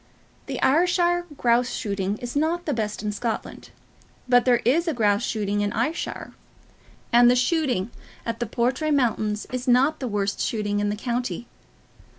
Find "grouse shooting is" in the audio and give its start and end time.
1.37-2.35